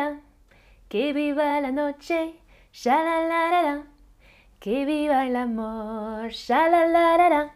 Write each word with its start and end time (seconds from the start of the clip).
la, 0.00 0.16
que 0.88 1.12
viva 1.12 1.60
la 1.60 1.70
noche, 1.70 2.34
la, 2.84 3.82
que 4.58 4.84
viva 4.84 5.26
el 5.26 5.36
amor, 5.36 6.30
la, 6.48 7.50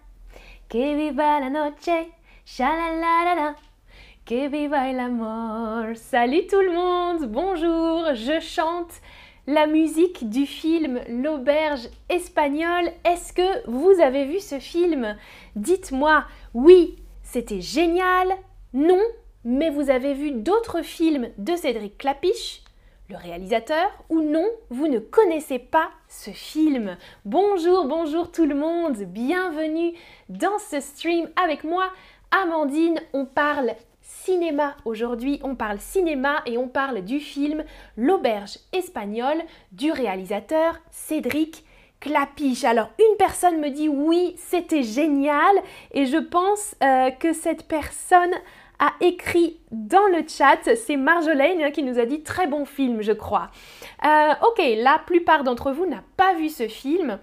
que 0.69 0.95
viva 0.95 1.41
la 1.41 1.51
noche, 1.51 2.13
la, 2.59 3.57
que 4.25 4.49
viva 4.49 4.91
el 4.91 5.01
amor. 5.01 5.97
Salut 5.97 6.47
tout 6.47 6.61
le 6.61 6.73
monde, 6.73 7.31
bonjour, 7.31 8.15
je 8.15 8.41
chante 8.41 9.01
la 9.47 9.67
musique 9.67 10.29
du 10.29 10.47
film 10.47 11.01
L'auberge 11.09 11.89
espagnole. 12.09 12.91
Est-ce 13.05 13.33
que 13.33 13.69
vous 13.69 14.01
avez 14.01 14.25
vu 14.27 14.41
ce 14.41 14.59
film? 14.59 15.17
Dites-moi, 15.57 16.25
oui, 16.55 16.97
c'était 17.23 17.61
génial, 17.61 18.29
non, 18.73 19.03
mais 19.45 19.71
vous 19.71 19.91
avez 19.91 20.15
vu 20.15 20.33
d'autres 20.33 20.83
films 20.83 21.29
de 21.39 21.55
Cédric 21.55 21.99
Clapiche, 21.99 22.63
le 23.11 23.17
réalisateur, 23.17 23.91
ou 24.09 24.23
non, 24.23 24.47
vous 24.71 24.89
ne 24.89 24.99
connaissez 24.99 25.59
pas 25.59 25.91
ce 26.09 26.31
film. 26.31 26.97
Bonjour, 27.27 27.85
bonjour 27.85 28.33
tout 28.33 28.47
le 28.47 28.55
monde, 28.55 28.97
bienvenue 28.97 29.93
dans 30.31 30.59
ce 30.59 30.81
stream 30.81 31.29
avec 31.43 31.65
moi. 31.65 31.91
Amandine, 32.31 32.99
on 33.13 33.27
parle 33.27 33.75
cinéma 34.01 34.77
aujourd'hui, 34.87 35.39
on 35.43 35.55
parle 35.55 35.79
cinéma 35.79 36.43
et 36.47 36.57
on 36.57 36.69
parle 36.69 37.03
du 37.03 37.21
film 37.21 37.65
L'auberge 37.99 38.59
espagnole 38.73 39.43
du 39.73 39.93
réalisateur 39.93 40.79
Cédric 40.91 41.65
Clapiche. 42.01 42.65
Alors 42.65 42.91
une 42.99 43.17
personne 43.19 43.61
me 43.61 43.69
dit 43.69 43.89
oui, 43.89 44.35
c'était 44.39 44.83
génial 44.83 45.55
et 45.93 46.07
je 46.07 46.19
pense 46.19 46.75
euh, 46.83 47.11
que 47.11 47.35
cette 47.35 47.69
personne 47.69 48.35
a 48.79 48.93
écrit 49.01 49.59
dans 49.71 50.07
le 50.07 50.25
chat, 50.27 50.75
c'est 50.77 50.97
Marjolaine 50.97 51.63
hein, 51.63 51.71
qui 51.71 51.83
nous 51.83 51.99
a 51.99 52.07
dit 52.07 52.23
très 52.23 52.47
bon 52.47 52.65
film, 52.65 53.03
je 53.03 53.13
crois. 53.13 53.51
Euh, 54.05 54.33
ok, 54.43 54.63
la 54.79 55.01
plupart 55.07 55.45
d'entre 55.45 55.73
vous 55.73 55.87
n'a 55.87 56.03
pas 56.17 56.35
vu 56.35 56.49
ce 56.49 56.69
film. 56.69 57.19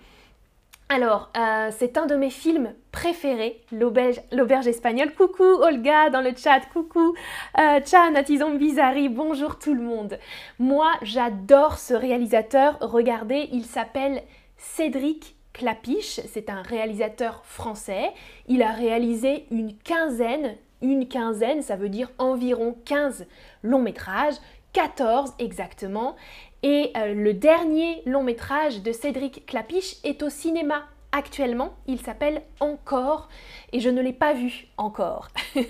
Alors, 0.94 1.30
euh, 1.38 1.70
c'est 1.72 1.98
un 1.98 2.06
de 2.06 2.16
mes 2.16 2.30
films 2.30 2.74
préférés, 2.92 3.62
L'auberge 3.72 4.68
espagnole. 4.68 5.14
Coucou 5.14 5.44
Olga 5.44 6.10
dans 6.10 6.20
le 6.20 6.34
chat, 6.36 6.60
coucou 6.74 7.16
euh, 7.58 7.80
Chan 7.86 8.12
Bizarri, 8.58 9.08
bonjour 9.08 9.58
tout 9.58 9.74
le 9.74 9.82
monde. 9.82 10.20
Moi, 10.60 10.92
j'adore 11.02 11.78
ce 11.78 11.94
réalisateur. 11.94 12.78
Regardez, 12.82 13.48
il 13.54 13.64
s'appelle 13.64 14.22
Cédric 14.58 15.38
Clapiche. 15.54 16.20
C'est 16.28 16.50
un 16.50 16.62
réalisateur 16.62 17.42
français. 17.46 18.12
Il 18.50 18.62
a 18.62 18.72
réalisé 18.72 19.46
une 19.50 19.78
quinzaine, 19.78 20.58
une 20.82 21.08
quinzaine, 21.08 21.62
ça 21.62 21.76
veut 21.76 21.90
dire 21.90 22.12
environ 22.18 22.76
15 22.86 23.26
longs 23.64 23.82
métrages, 23.82 24.36
14 24.74 25.34
exactement. 25.40 26.16
Et 26.64 26.92
euh, 26.96 27.14
le 27.14 27.34
dernier 27.34 28.02
long 28.06 28.24
métrage 28.24 28.82
de 28.82 28.92
Cédric 28.92 29.46
Clapiche 29.46 29.98
est 30.04 30.22
au 30.24 30.30
cinéma 30.30 30.84
actuellement. 31.12 31.74
Il 31.88 32.00
s'appelle 32.00 32.42
Encore 32.60 33.30
et 33.74 33.80
je 33.80 33.90
ne 33.90 34.02
l'ai 34.02 34.14
pas 34.14 34.34
vu 34.34 34.68
encore. 34.78 35.30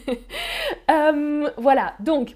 Euh, 0.89 1.49
voilà, 1.57 1.93
donc 1.99 2.35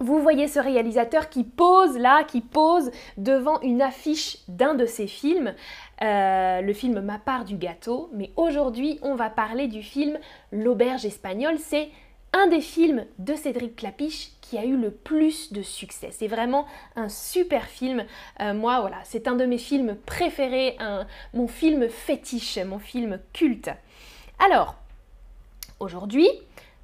vous 0.00 0.20
voyez 0.20 0.48
ce 0.48 0.58
réalisateur 0.58 1.28
qui 1.28 1.44
pose 1.44 1.96
là, 1.98 2.24
qui 2.24 2.40
pose 2.40 2.90
devant 3.16 3.60
une 3.60 3.82
affiche 3.82 4.38
d'un 4.48 4.74
de 4.74 4.86
ses 4.86 5.06
films, 5.06 5.54
euh, 6.02 6.60
le 6.60 6.72
film 6.72 7.00
Ma 7.00 7.18
part 7.18 7.44
du 7.44 7.56
gâteau. 7.56 8.10
Mais 8.12 8.30
aujourd'hui, 8.36 8.98
on 9.02 9.14
va 9.14 9.30
parler 9.30 9.68
du 9.68 9.82
film 9.82 10.18
L'auberge 10.52 11.04
espagnole. 11.04 11.58
C'est 11.58 11.88
un 12.32 12.48
des 12.48 12.60
films 12.60 13.04
de 13.18 13.34
Cédric 13.34 13.76
Clapiche 13.76 14.32
qui 14.40 14.58
a 14.58 14.64
eu 14.64 14.76
le 14.76 14.90
plus 14.90 15.52
de 15.52 15.62
succès. 15.62 16.08
C'est 16.10 16.26
vraiment 16.26 16.66
un 16.96 17.08
super 17.08 17.66
film. 17.66 18.04
Euh, 18.40 18.54
moi, 18.54 18.80
voilà, 18.80 18.98
c'est 19.04 19.28
un 19.28 19.36
de 19.36 19.44
mes 19.44 19.58
films 19.58 19.96
préférés, 20.04 20.76
mon 21.32 21.46
film 21.46 21.88
fétiche, 21.88 22.58
mon 22.58 22.78
film 22.78 23.20
culte. 23.32 23.70
Alors, 24.44 24.74
aujourd'hui, 25.78 26.28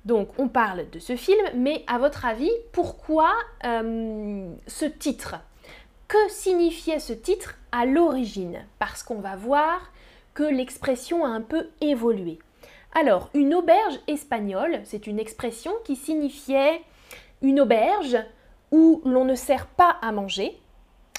donc 0.04 0.28
on 0.38 0.48
parle 0.48 0.88
de 0.90 0.98
ce 0.98 1.16
film, 1.16 1.44
mais 1.54 1.84
à 1.86 1.98
votre 1.98 2.24
avis, 2.24 2.50
pourquoi 2.72 3.32
euh, 3.64 4.50
ce 4.66 4.84
titre? 4.86 5.36
Que 6.08 6.28
signifiait 6.28 7.00
ce 7.00 7.12
titre? 7.12 7.56
À 7.72 7.86
l'origine 7.86 8.64
Parce 8.78 9.02
qu'on 9.02 9.20
va 9.20 9.36
voir 9.36 9.92
que 10.34 10.42
l'expression 10.42 11.24
a 11.24 11.28
un 11.28 11.40
peu 11.40 11.68
évolué. 11.80 12.38
Alors, 12.94 13.30
une 13.34 13.54
auberge 13.54 14.00
espagnole, 14.06 14.80
c'est 14.84 15.06
une 15.06 15.18
expression 15.18 15.72
qui 15.84 15.96
signifiait 15.96 16.82
une 17.42 17.60
auberge 17.60 18.18
où 18.72 19.00
l'on 19.04 19.24
ne 19.24 19.34
sert 19.34 19.66
pas 19.66 19.96
à 20.02 20.12
manger. 20.12 20.58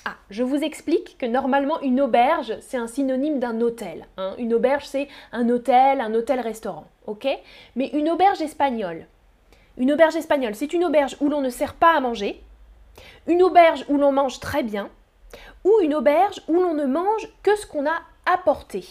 Ah, 0.04 0.16
je 0.30 0.44
vous 0.44 0.58
explique 0.58 1.18
que 1.18 1.26
normalement 1.26 1.80
une 1.82 2.02
auberge, 2.02 2.58
c'est 2.62 2.78
un 2.78 2.88
synonyme 2.88 3.40
d'un 3.40 3.62
hôtel. 3.62 4.08
Hein. 4.18 4.34
Une 4.38 4.54
auberge, 4.54 4.86
c'est 4.86 5.08
un 5.32 5.48
hôtel, 5.50 6.02
un 6.02 6.14
hôtel-restaurant, 6.14 6.88
ok? 7.06 7.28
Mais 7.76 7.90
une 7.94 8.10
auberge 8.10 8.42
espagnole, 8.42 9.06
une 9.78 9.92
auberge 9.92 10.16
espagnole, 10.16 10.56
c'est 10.56 10.74
une 10.74 10.86
auberge 10.86 11.18
où 11.22 11.30
l'on 11.30 11.42
ne 11.42 11.50
sert 11.50 11.76
pas 11.76 11.96
à 11.96 12.00
manger, 12.00 12.42
une 13.28 13.44
auberge 13.44 13.86
où 13.90 13.98
l'on 13.98 14.12
mange 14.12 14.40
très 14.40 14.64
bien, 14.64 14.90
ou 15.64 15.72
une 15.82 15.94
auberge 15.94 16.42
où 16.48 16.54
l'on 16.54 16.74
ne 16.74 16.86
mange 16.86 17.28
que 17.44 17.56
ce 17.56 17.66
qu'on 17.66 17.86
a 17.86 18.02
apporté. 18.26 18.86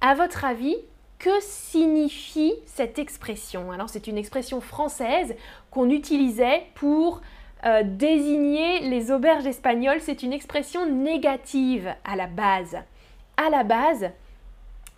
À 0.00 0.14
votre 0.14 0.44
avis, 0.44 0.76
que 1.18 1.40
signifie 1.40 2.54
cette 2.66 2.98
expression? 2.98 3.72
Alors 3.72 3.88
c'est 3.88 4.06
une 4.06 4.18
expression 4.18 4.60
française 4.60 5.34
qu'on 5.70 5.90
utilisait 5.90 6.62
pour 6.74 7.20
euh, 7.64 7.82
désigner 7.84 8.88
les 8.88 9.10
auberges 9.10 9.46
espagnoles. 9.46 10.00
C'est 10.00 10.22
une 10.22 10.32
expression 10.32 10.86
négative 10.86 11.92
à 12.04 12.14
la 12.14 12.26
base. 12.26 12.76
À 13.36 13.50
la 13.50 13.64
base, 13.64 14.10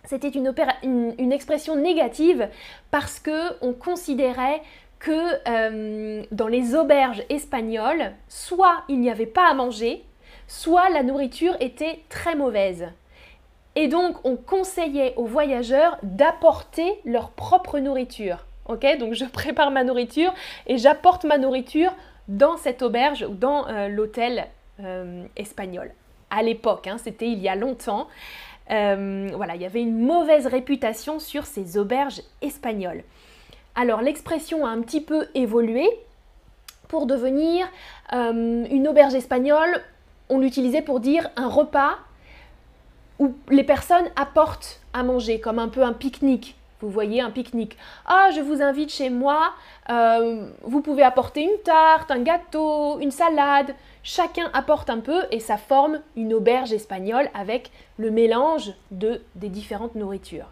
c'était 0.03 0.29
une, 0.29 1.31
expression 1.31 1.75
négative 1.75 2.49
parce 2.89 3.19
que 3.19 3.63
on 3.63 3.73
considérait 3.73 4.61
que 5.01 5.39
euh, 5.47 6.23
dans 6.31 6.47
les 6.47 6.75
auberges 6.75 7.23
espagnoles, 7.29 8.11
soit 8.29 8.83
il 8.87 9.01
n'y 9.01 9.09
avait 9.09 9.25
pas 9.25 9.49
à 9.49 9.53
manger, 9.53 10.03
soit 10.47 10.89
la 10.89 11.01
nourriture 11.01 11.57
était 11.59 11.99
très 12.07 12.35
mauvaise. 12.35 12.87
Et 13.75 13.87
donc, 13.87 14.17
on 14.23 14.35
conseillait 14.35 15.13
aux 15.17 15.25
voyageurs 15.25 15.97
d'apporter 16.03 16.99
leur 17.03 17.31
propre 17.31 17.79
nourriture. 17.79 18.45
Ok, 18.67 18.85
donc 18.99 19.13
je 19.13 19.25
prépare 19.33 19.71
ma 19.71 19.83
nourriture 19.83 20.33
et 20.67 20.77
j'apporte 20.77 21.23
ma 21.25 21.39
nourriture 21.39 21.93
dans 22.27 22.57
cette 22.57 22.83
auberge 22.83 23.25
ou 23.27 23.33
dans 23.33 23.67
euh, 23.67 23.87
l'hôtel 23.87 24.45
euh, 24.81 25.25
espagnol. 25.35 25.91
À 26.29 26.43
l'époque, 26.43 26.85
hein, 26.85 26.97
c'était 26.99 27.27
il 27.27 27.39
y 27.39 27.49
a 27.49 27.55
longtemps. 27.55 28.07
Voilà, 28.69 29.55
il 29.55 29.61
y 29.61 29.65
avait 29.65 29.81
une 29.81 29.99
mauvaise 29.99 30.47
réputation 30.47 31.19
sur 31.19 31.45
ces 31.45 31.77
auberges 31.77 32.21
espagnoles. 32.41 33.03
Alors 33.75 34.01
l'expression 34.01 34.65
a 34.65 34.69
un 34.69 34.81
petit 34.81 35.01
peu 35.01 35.27
évolué 35.33 35.87
pour 36.87 37.05
devenir 37.05 37.67
une 38.11 38.87
auberge 38.87 39.15
espagnole. 39.15 39.81
On 40.29 40.39
l'utilisait 40.39 40.81
pour 40.81 40.99
dire 40.99 41.29
un 41.35 41.47
repas 41.47 41.97
où 43.19 43.33
les 43.49 43.63
personnes 43.63 44.09
apportent 44.15 44.81
à 44.93 45.03
manger, 45.03 45.39
comme 45.39 45.59
un 45.59 45.69
peu 45.69 45.83
un 45.83 45.93
pique-nique. 45.93 46.55
Vous 46.81 46.89
voyez, 46.89 47.21
un 47.21 47.29
pique-nique. 47.29 47.77
Ah, 48.07 48.29
je 48.35 48.41
vous 48.41 48.63
invite 48.63 48.91
chez 48.91 49.11
moi, 49.11 49.53
euh, 49.89 50.49
vous 50.63 50.81
pouvez 50.81 51.03
apporter 51.03 51.43
une 51.43 51.59
tarte, 51.63 52.09
un 52.09 52.23
gâteau, 52.23 52.99
une 52.99 53.11
salade. 53.11 53.75
Chacun 54.01 54.49
apporte 54.53 54.89
un 54.89 54.99
peu 54.99 55.21
et 55.29 55.39
ça 55.39 55.57
forme 55.57 55.99
une 56.15 56.33
auberge 56.33 56.73
espagnole 56.73 57.29
avec 57.35 57.71
le 57.97 58.09
mélange 58.09 58.73
de, 58.89 59.21
des 59.35 59.49
différentes 59.49 59.93
nourritures. 59.93 60.47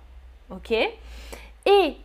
Ok? 0.52 0.72
Et 0.72 1.96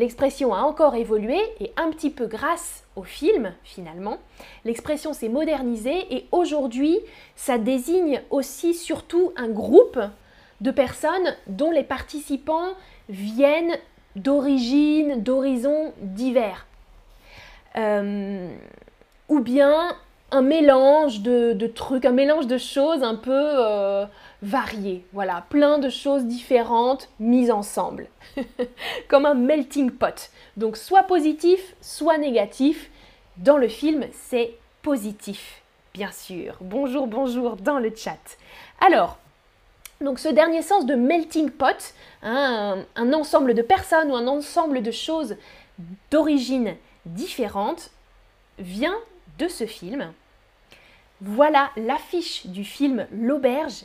L'expression 0.00 0.54
a 0.54 0.62
encore 0.62 0.94
évolué 0.94 1.38
et 1.60 1.72
un 1.76 1.90
petit 1.90 2.08
peu 2.08 2.24
grâce 2.26 2.84
au 2.96 3.02
film 3.02 3.52
finalement. 3.64 4.16
L'expression 4.64 5.12
s'est 5.12 5.28
modernisée 5.28 6.06
et 6.10 6.26
aujourd'hui 6.32 6.98
ça 7.36 7.58
désigne 7.58 8.22
aussi 8.30 8.72
surtout 8.72 9.34
un 9.36 9.48
groupe 9.48 10.00
de 10.62 10.70
personnes 10.70 11.36
dont 11.48 11.70
les 11.70 11.82
participants 11.82 12.70
viennent 13.10 13.76
d'origines, 14.16 15.22
d'horizons 15.22 15.92
divers. 16.00 16.64
Euh, 17.76 18.56
ou 19.28 19.40
bien 19.40 19.94
un 20.32 20.42
mélange 20.42 21.20
de, 21.20 21.66
trucs, 21.66 22.04
un 22.04 22.12
mélange 22.12 22.46
de 22.46 22.58
choses 22.58 23.02
un 23.02 23.16
peu 23.16 23.32
euh, 23.32 24.04
variées. 24.42 25.04
Voilà, 25.12 25.44
plein 25.48 25.78
de 25.78 25.88
choses 25.88 26.24
différentes 26.24 27.08
mises 27.18 27.50
ensemble. 27.50 28.06
Comme 29.08 29.26
un 29.26 29.34
melting 29.34 29.90
pot. 29.90 30.30
Donc 30.56 30.76
soit 30.76 31.04
positif, 31.04 31.74
soit 31.80 32.18
négatif. 32.18 32.90
Dans 33.38 33.56
le 33.56 33.68
film, 33.68 34.04
c'est 34.12 34.54
positif, 34.82 35.62
bien 35.94 36.10
sûr. 36.12 36.56
Bonjour, 36.60 37.06
bonjour 37.06 37.56
dans 37.56 37.78
le 37.78 37.92
chat. 37.94 38.18
Alors, 38.80 39.18
donc 40.00 40.18
ce 40.18 40.28
dernier 40.28 40.62
sens 40.62 40.86
de 40.86 40.94
melting 40.94 41.50
pot, 41.50 41.94
hein, 42.22 42.78
un 42.96 43.12
ensemble 43.12 43.54
de 43.54 43.62
personnes 43.62 44.10
ou 44.10 44.16
un 44.16 44.26
ensemble 44.26 44.82
de 44.82 44.90
choses 44.90 45.36
d'origine 46.10 46.76
différentes, 47.06 47.90
vient 48.58 48.96
de 49.38 49.48
ce 49.48 49.66
film. 49.66 50.12
Voilà 51.20 51.70
l'affiche 51.76 52.46
du 52.46 52.64
film 52.64 53.06
L'auberge 53.12 53.84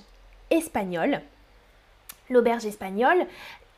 espagnole. 0.49 1.21
L'auberge 2.29 2.65
espagnole, 2.65 3.25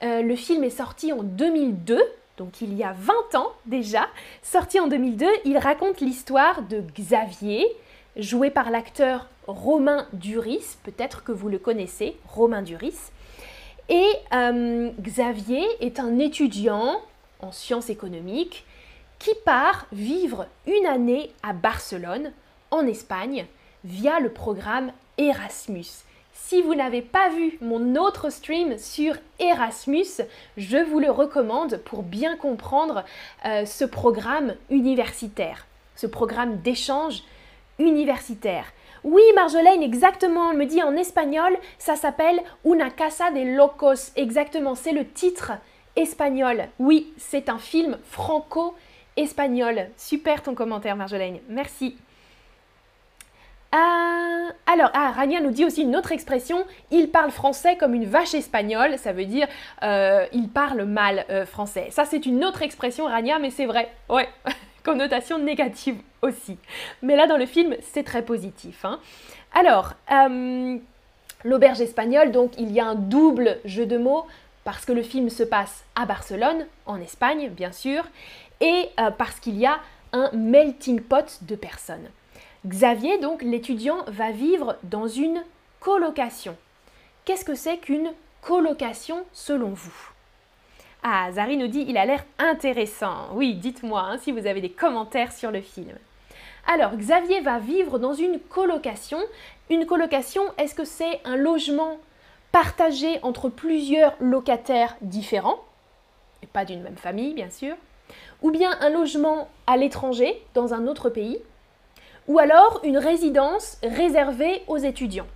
euh, 0.04 0.21
le 0.21 0.36
film 0.36 0.63
est 0.63 0.69
sorti 0.69 1.12
en 1.12 1.24
2002, 1.24 2.00
donc 2.38 2.62
il 2.62 2.74
y 2.75 2.83
a 2.83 2.94
20 2.94 3.36
ans 3.36 3.51
déjà. 3.65 4.07
Sorti 4.44 4.80
en 4.80 4.88
2002, 4.88 5.25
il 5.45 5.57
raconte 5.57 6.01
l'histoire 6.01 6.62
de 6.62 6.83
Xavier, 6.98 7.65
joué 8.15 8.51
par 8.51 8.69
l'acteur 8.69 9.27
Romain 9.48 10.07
Duris, 10.13 10.77
peut-être 10.83 11.24
que 11.24 11.31
vous 11.31 11.50
le 11.50 11.57
connaissez, 11.57 12.15
Romain 12.27 12.62
Duris. 12.62 13.12
Et 13.89 14.12
euh, 14.33 14.92
Xavier 15.00 15.65
est 15.80 16.00
un 16.00 16.19
étudiant 16.19 17.01
en 17.39 17.51
sciences 17.51 17.89
économiques 17.89 18.65
qui 19.19 19.31
part 19.45 19.88
vivre 19.92 20.45
une 20.68 20.86
année 20.86 21.31
à 21.42 21.54
Barcelone, 21.54 22.31
en 22.72 22.88
Espagne, 22.88 23.46
via 23.84 24.19
le 24.19 24.30
programme 24.30 24.92
Erasmus. 25.18 26.04
Si 26.34 26.62
vous 26.62 26.75
n'avez 26.75 27.02
pas 27.02 27.30
vu 27.30 27.58
mon 27.62 27.96
autre 27.96 28.30
stream 28.30 28.78
sur 28.78 29.16
Erasmus, 29.40 30.24
je 30.56 30.78
vous 30.78 31.00
le 31.00 31.12
recommande 31.12 31.78
pour 31.84 32.04
bien 32.04 32.38
comprendre 32.38 33.04
euh, 33.46 33.66
ce 33.66 33.84
programme 33.84 34.56
universitaire, 34.69 35.66
ce 35.96 36.08
programme 36.08 36.58
d'échange 36.62 37.24
universitaire. 37.80 38.66
Oui, 39.04 39.24
Marjolaine, 39.36 39.84
exactement, 39.84 40.52
elle 40.52 40.58
me 40.58 40.66
dit 40.66 40.81
en 40.81 40.96
espagnol, 40.96 41.58
ça 41.80 41.96
s'appelle 41.96 42.40
Una 42.66 42.90
casa 42.90 43.30
de 43.31 43.56
locos. 43.56 44.12
Exactement, 44.16 44.75
c'est 44.75 44.94
le 44.94 45.06
titre 45.06 45.52
espagnol. 45.96 46.68
Oui, 46.80 47.14
c'est 47.18 47.50
un 47.50 47.58
film 47.58 47.98
franco-espagnol. 48.06 49.90
Super 49.98 50.44
ton 50.44 50.56
commentaire, 50.56 50.96
Marjolaine. 50.96 51.40
Merci. 51.50 51.98
Euh, 53.75 54.50
alors, 54.66 54.90
ah, 54.94 55.12
Rania 55.12 55.42
nous 55.42 55.52
dit 55.52 55.66
aussi 55.66 55.81
une 55.81 55.96
autre 55.96 56.12
expression, 56.12 56.66
il 56.92 57.10
parle 57.10 57.31
français 57.31 57.75
comme 57.75 57.94
une 57.94 58.06
vache 58.06 58.34
espagnole, 58.34 58.98
ça 58.98 59.12
veut 59.12 59.25
dire 59.25 59.48
euh, 59.84 60.25
il 60.31 60.48
parle 60.48 60.84
mal 60.84 61.25
euh, 61.30 61.46
français. 61.46 61.88
Ça 61.92 62.06
c'est 62.06 62.25
une 62.25 62.46
autre 62.46 62.62
expression, 62.62 63.06
Rania, 63.06 63.40
mais 63.40 63.50
c'est 63.50 63.66
vrai, 63.66 63.92
ouais, 64.10 64.30
connotation 64.84 65.38
négative 65.38 65.98
aussi. 66.22 66.58
Mais 67.02 67.16
là 67.16 67.28
dans 67.28 67.38
le 67.38 67.46
film, 67.46 67.75
c'est 67.81 68.04
très 68.04 68.22
positif. 68.22 68.86
Hein. 68.86 69.00
Alors, 69.54 69.94
l'auberge 71.44 71.81
espagnole, 71.81 72.31
donc 72.31 72.52
il 72.58 72.72
y 72.72 72.80
a 72.80 72.86
un 72.86 72.96
double 72.96 73.58
jeu 73.66 73.86
de 73.86 73.98
mots, 73.98 74.25
parce 74.64 74.86
que 74.86 74.92
le 74.92 75.02
film 75.02 75.30
se 75.30 75.44
passe 75.44 75.84
à 75.96 76.06
Barcelone, 76.06 76.66
en 76.86 77.00
Espagne 77.02 77.50
bien 77.50 77.72
sûr, 77.72 78.04
et 78.62 78.90
parce 79.18 79.40
qu'il 79.40 79.58
y 79.58 79.66
a 79.66 79.80
un 80.14 80.30
melting 80.34 81.02
pot 81.02 81.40
de 81.42 81.56
personnes. 81.56 82.10
Xavier, 82.65 83.19
donc 83.19 83.42
l'étudiant, 83.44 84.04
va 84.07 84.31
vivre 84.31 84.77
dans 84.83 85.07
une 85.07 85.44
colocation. 85.80 86.56
Qu'est-ce 87.25 87.45
que 87.45 87.56
c'est 87.56 87.77
qu'une 87.77 88.12
colocation 88.42 89.24
selon 89.31 89.69
vous? 89.69 90.12
Ah, 91.04 91.31
Zari 91.31 91.57
nous 91.57 91.68
dit 91.68 91.86
il 91.88 91.98
a 91.98 92.06
l'air 92.06 92.25
intéressant. 92.39 93.30
Oui, 93.33 93.54
dites-moi 93.54 94.01
hein, 94.01 94.18
si 94.18 94.31
vous 94.31 94.48
avez 94.48 94.62
des 94.62 94.71
commentaires 94.71 95.31
sur 95.31 95.51
le 95.51 95.62
film. 95.62 95.95
Alors, 96.65 96.98
Xavier 96.98 97.39
va 97.42 97.59
vivre 97.59 98.00
dans 98.00 98.13
une 98.13 98.39
colocation. 98.39 99.19
Une 99.69 99.86
colocation, 99.86 100.42
est-ce 100.57 100.75
que 100.75 100.83
c'est 100.83 101.21
un 101.24 101.38
logement 101.38 101.98
partagé 102.51 103.19
entre 103.21 103.50
plusieurs 103.50 104.15
locataires 104.19 104.98
différents 105.01 105.63
Et 106.44 106.48
pas 106.48 106.65
d'une 106.65 106.81
même 106.81 106.98
famille, 106.98 107.33
bien 107.33 107.50
sûr. 107.50 107.75
Ou 108.42 108.51
bien 108.51 108.77
un 108.81 108.89
logement 108.89 109.48
à 109.65 109.77
l'étranger, 109.77 110.42
dans 110.56 110.74
un 110.74 110.88
autre 110.88 111.09
pays? 111.09 111.39
Ou 112.28 112.40
alors 112.40 112.82
une 112.84 112.98
résidence 112.98 113.78
réservée 113.84 114.64
aux 114.68 114.78
étudiants. 114.78 115.28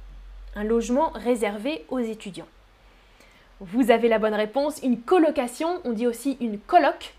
Un 0.55 0.63
logement 0.63 1.11
réservé 1.15 1.85
aux 1.89 1.99
étudiants. 1.99 2.47
Vous 3.61 3.91
avez 3.91 4.09
la 4.09 4.19
bonne 4.19 4.33
réponse, 4.33 4.79
une 4.83 4.99
colocation, 4.99 5.79
on 5.85 5.91
dit 5.91 6.07
aussi 6.07 6.37
une 6.41 6.59
coloc. 6.59 7.13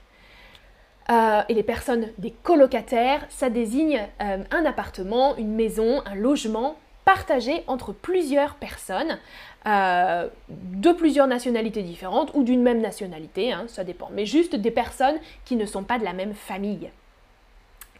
Euh, 1.10 1.42
et 1.48 1.54
les 1.54 1.62
personnes 1.62 2.08
des 2.18 2.30
colocataires, 2.30 3.24
ça 3.28 3.50
désigne 3.50 4.08
euh, 4.20 4.38
un 4.50 4.64
appartement, 4.64 5.36
une 5.36 5.54
maison, 5.54 6.02
un 6.04 6.14
logement 6.14 6.76
partagé 7.04 7.64
entre 7.66 7.92
plusieurs 7.92 8.54
personnes 8.54 9.18
euh, 9.66 10.28
de 10.48 10.92
plusieurs 10.92 11.26
nationalités 11.26 11.82
différentes 11.82 12.30
ou 12.34 12.42
d'une 12.42 12.62
même 12.62 12.80
nationalité, 12.80 13.52
hein, 13.52 13.64
ça 13.68 13.84
dépend, 13.84 14.10
mais 14.12 14.26
juste 14.26 14.54
des 14.54 14.70
personnes 14.70 15.16
qui 15.44 15.56
ne 15.56 15.66
sont 15.66 15.82
pas 15.82 15.98
de 15.98 16.04
la 16.04 16.12
même 16.12 16.34
famille. 16.34 16.90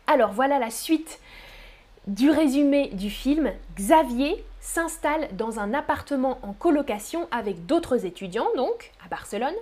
Alors 0.07 0.33
voilà 0.33 0.59
la 0.59 0.71
suite 0.71 1.21
du 2.07 2.31
résumé 2.31 2.89
du 2.89 3.11
film, 3.11 3.53
Xavier 3.77 4.45
s'installe 4.61 5.29
dans 5.33 5.61
un 5.61 5.73
appartement 5.73 6.39
en 6.43 6.53
colocation 6.53 7.29
avec 7.31 7.67
d'autres 7.67 8.05
étudiants, 8.05 8.49
donc 8.57 8.91
à 9.05 9.09
Barcelone. 9.09 9.55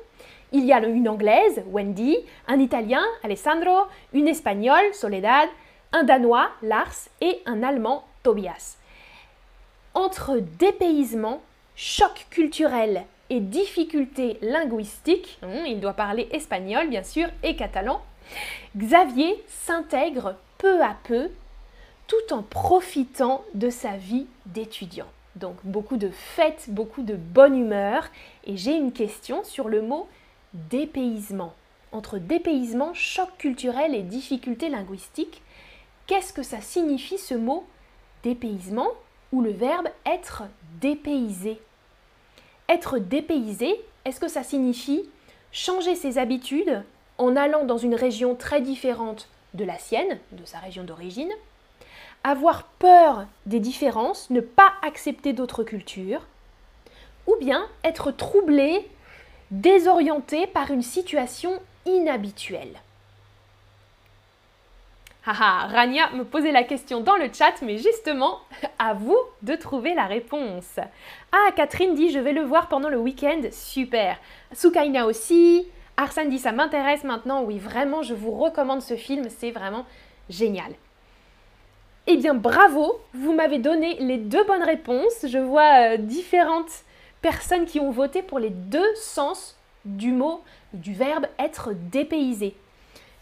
Il 0.52 0.64
y 0.64 0.72
a 0.72 0.81
une 0.84 1.08
anglaise, 1.08 1.62
Wendy, 1.66 2.16
un 2.48 2.58
italien, 2.58 3.04
Alessandro, 3.22 3.84
une 4.12 4.26
espagnole, 4.26 4.92
Soledad, 4.92 5.48
un 5.92 6.02
danois, 6.02 6.50
Lars, 6.62 7.08
et 7.20 7.40
un 7.46 7.62
allemand, 7.62 8.04
Tobias. 8.22 8.78
Entre 9.94 10.40
dépaysement, 10.58 11.42
choc 11.76 12.26
culturel 12.31 13.04
et 13.28 13.40
difficultés 13.40 14.38
linguistiques, 14.40 15.38
hmm, 15.42 15.66
il 15.66 15.81
doit 15.81 15.92
parler 15.92 16.28
espagnol 16.32 16.88
bien 16.88 17.02
sûr 17.02 17.28
et 17.42 17.54
catalan, 17.54 18.00
Xavier 18.76 19.42
s'intègre 19.46 20.37
peu 20.58 20.82
à 20.82 20.96
peu 21.04 21.31
tout 22.11 22.35
en 22.35 22.43
profitant 22.43 23.45
de 23.55 23.71
sa 23.71 23.97
vie 23.97 24.27
d'étudiant. 24.47 25.07
Donc 25.37 25.55
beaucoup 25.62 25.97
de 25.97 26.11
fêtes, 26.11 26.65
beaucoup 26.67 27.03
de 27.03 27.15
bonne 27.15 27.57
humeur. 27.57 28.09
Et 28.45 28.57
j'ai 28.57 28.75
une 28.75 28.91
question 28.91 29.45
sur 29.45 29.69
le 29.69 29.81
mot 29.81 30.09
dépaysement. 30.55 31.55
Entre 31.93 32.19
dépaysement, 32.19 32.93
choc 32.95 33.29
culturel 33.39 33.95
et 33.95 34.03
difficulté 34.03 34.69
linguistique, 34.69 35.41
qu'est-ce 36.09 36.33
que 36.33 36.43
ça 36.43 36.61
signifie 36.61 37.19
ce 37.19 37.35
mot 37.35 37.65
dépaysement 38.25 38.89
ou 39.31 39.41
le 39.41 39.53
verbe 39.53 39.87
être 40.05 40.43
dépaysé? 40.81 41.61
Être 42.69 42.99
dépaysé, 42.99 43.81
est-ce 44.05 44.19
que 44.19 44.29
ça 44.29 44.43
signifie 44.43 45.09
changer 45.53 45.95
ses 45.95 46.19
habitudes 46.19 46.83
en 47.19 47.37
allant 47.37 47.65
dans 47.65 47.79
une 47.79 47.95
région 47.95 48.35
très 48.35 48.61
différente 48.61 49.29
de 49.55 49.65
la 49.65 49.79
sienne, 49.79 50.19
de 50.33 50.45
sa 50.45 50.59
région 50.59 50.83
d'origine 50.83 51.31
avoir 52.25 52.64
peur 52.64 53.26
des 53.47 53.61
différences, 53.61 54.30
ne 54.30 54.40
pas 54.40 54.73
accepter 54.83 55.33
d'autres 55.33 55.64
cultures, 55.64 56.26
ou 57.26 57.37
bien 57.40 57.66
être 57.85 58.11
troublé, 58.11 58.88
désorienté 59.50 60.47
par 60.47 60.71
une 60.71 60.83
situation 60.83 61.52
inhabituelle. 61.87 62.80
Haha, 65.26 65.66
Rania 65.66 66.11
me 66.12 66.25
posait 66.25 66.52
la 66.52 66.62
question 66.62 67.00
dans 67.00 67.16
le 67.16 67.30
chat, 67.33 67.61
mais 67.62 67.76
justement, 67.76 68.40
à 68.78 68.95
vous 68.95 69.18
de 69.42 69.54
trouver 69.54 69.95
la 69.95 70.06
réponse. 70.06 70.78
Ah, 71.33 71.52
Catherine 71.56 71.95
dit 71.95 72.11
je 72.11 72.18
vais 72.18 72.33
le 72.33 72.42
voir 72.42 72.68
pendant 72.68 72.88
le 72.88 72.99
week-end, 72.99 73.42
super. 73.50 74.16
Sukaina 74.52 75.06
aussi. 75.06 75.66
Arsène 75.97 76.30
dit 76.30 76.38
ça 76.38 76.52
m'intéresse 76.52 77.04
maintenant, 77.04 77.42
oui, 77.42 77.59
vraiment, 77.59 78.02
je 78.02 78.14
vous 78.14 78.30
recommande 78.33 78.80
ce 78.80 78.97
film, 78.97 79.26
c'est 79.28 79.50
vraiment 79.50 79.85
génial. 80.30 80.73
Eh 82.07 82.16
bien, 82.16 82.35
bravo, 82.35 83.00
vous 83.14 83.33
m'avez 83.33 83.59
donné 83.59 83.97
les 84.00 84.16
deux 84.16 84.45
bonnes 84.45 84.62
réponses. 84.62 85.26
Je 85.26 85.38
vois 85.38 85.92
euh, 85.92 85.97
différentes 85.97 86.85
personnes 87.21 87.66
qui 87.66 87.78
ont 87.78 87.90
voté 87.90 88.23
pour 88.23 88.38
les 88.38 88.50
deux 88.50 88.95
sens 88.95 89.57
du 89.85 90.12
mot, 90.12 90.40
du 90.73 90.95
verbe 90.95 91.26
être 91.38 91.73
dépaysé. 91.90 92.54